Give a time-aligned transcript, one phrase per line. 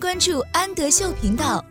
[0.00, 1.62] 关注安德秀频道。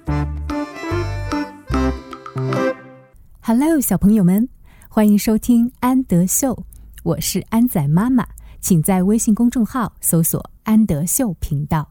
[3.42, 4.48] Hello，小朋友们，
[4.88, 6.64] 欢迎收听安德秀，
[7.02, 8.28] 我是安仔妈妈，
[8.62, 11.90] 请在微信公众号搜索“安德秀频道”。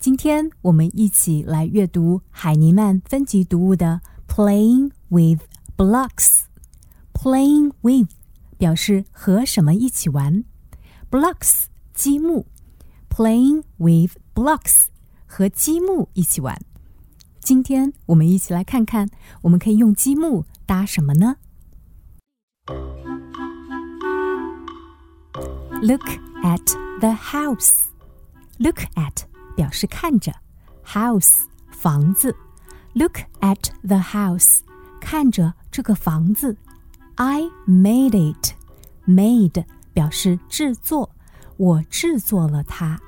[0.00, 4.00] 今天我们一起来阅读海尼曼分级读物的
[4.34, 5.42] 《Playing with
[5.76, 6.44] Blocks》。
[7.12, 8.08] Playing with
[8.56, 10.44] 表示和什么一起玩
[11.10, 12.46] ，blocks 积木。
[13.10, 14.84] Playing with blocks
[15.28, 16.58] 和积木一起玩。
[17.38, 19.08] 今天我们一起来看看，
[19.42, 21.36] 我们可以用积木搭什么呢
[25.82, 26.02] ？Look
[26.42, 27.84] at the house.
[28.58, 29.22] Look at
[29.54, 30.34] 表示看着
[30.84, 32.34] ，house 房子。
[32.94, 34.60] Look at the house，
[35.00, 36.56] 看着这个房子。
[37.14, 38.54] I made it.
[39.06, 41.10] Made 表示制作，
[41.56, 43.00] 我制作了它。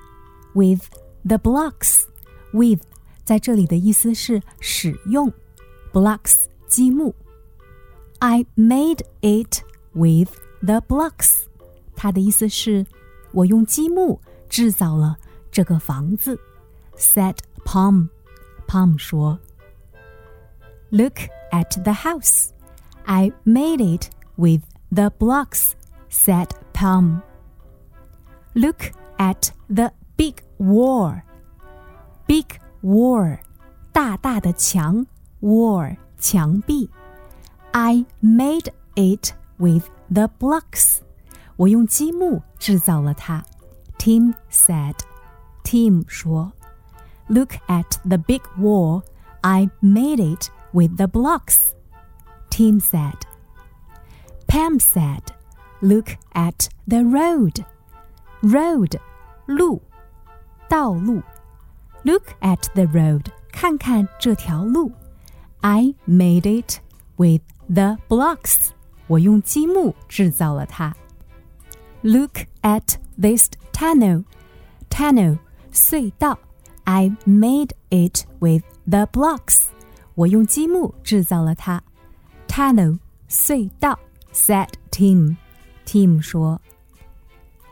[0.55, 0.85] With
[1.25, 2.05] the blocks,
[2.53, 2.81] with
[3.25, 5.33] 在这里的意思是使用
[5.93, 7.15] ，blocks 积木。
[8.19, 10.31] I made it with
[10.61, 11.45] the blocks，
[11.97, 12.85] 它的意思是
[13.33, 15.17] 我用积木制造了
[15.51, 16.39] 这个房子。
[16.97, 18.09] Said Pam，Palm
[18.67, 19.39] Pam 说
[20.91, 21.19] ：“Look
[21.51, 22.51] at the house.
[23.05, 25.73] I made it with the blocks,”
[26.11, 27.23] said Pam.
[28.53, 31.23] “Look at the big wall.”
[32.80, 33.38] Big wall，
[33.92, 35.06] 大大的墙，
[35.42, 36.90] wall 墙壁。
[37.72, 41.00] I made it with the blocks.
[41.58, 43.44] 我用积木制造了它。
[43.98, 44.96] Tim said.
[45.64, 46.52] Tim 说，
[47.28, 49.04] Look at the big wall.
[49.42, 51.74] I made it with the blocks.
[52.50, 53.20] Tim said.
[54.48, 55.22] Pam said,
[55.82, 57.66] Look at the road.
[58.42, 59.00] Road
[59.46, 59.82] 路
[60.70, 61.22] 道路
[62.04, 63.32] Look at the road.
[63.52, 64.92] 看看这条路
[65.62, 66.80] I made it
[67.16, 68.70] with the blocks.
[69.08, 70.96] 我用积木制造了它。
[72.02, 74.26] Look at this tunnel.
[74.90, 75.40] Tunnel
[75.72, 76.38] 隧道
[76.84, 79.68] I made it with the blocks.
[80.14, 81.82] 我用积木制造了它。
[82.48, 83.00] Tunnel
[83.30, 83.98] 隧道
[84.34, 85.38] said Tim.
[85.86, 86.60] Tim 说：“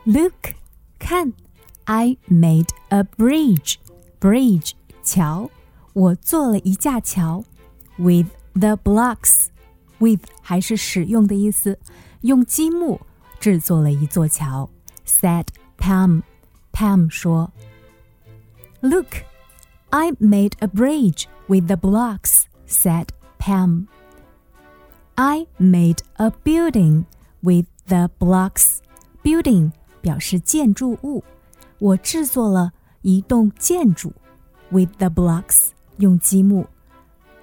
[0.06, 0.56] Look，
[1.00, 1.34] 看，
[1.86, 3.78] I made a bridge.
[4.20, 4.72] Bridge
[5.04, 5.50] 桥，
[5.94, 7.44] 我做了一架桥。
[7.98, 9.48] With the blocks,
[10.00, 11.78] with 还是使用的意思，
[12.22, 13.02] 用积木
[13.40, 14.70] 制作了一座桥。
[15.06, 16.24] Said Pam.
[16.72, 17.52] Pam 说：“
[18.82, 19.18] Look,
[19.92, 23.88] I made a bridge with the blocks,” said Pam.
[25.16, 27.06] I made a building
[27.42, 28.80] with the blocks.
[29.22, 29.72] Building
[30.02, 31.24] 表示建筑物，
[31.78, 34.14] 我制作了 一栋建筑。
[34.70, 36.68] With the blocks 用积木。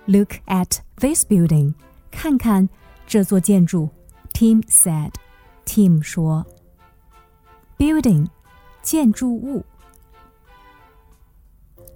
[0.06, 1.75] Look at this building，
[2.11, 2.69] 看看
[3.06, 3.91] 这座建筑。
[4.33, 5.12] Tim said.
[5.65, 6.44] Tim 说：“
[7.78, 8.28] Building，
[8.83, 9.65] 建筑物。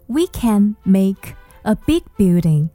[0.06, 2.69] We can make a big building。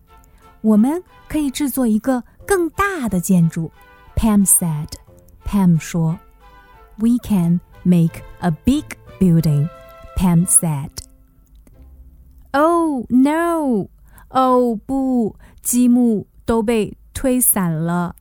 [0.62, 3.72] 我们可以制作一个更大的建筑。”
[4.18, 4.90] Pam said.
[5.46, 6.18] Pam 说：“
[6.98, 8.84] We can make a big
[9.20, 9.70] building。
[10.16, 10.90] ”Pam said.
[12.52, 13.90] Oh no!
[14.30, 18.16] 哦不，积木都被推散了。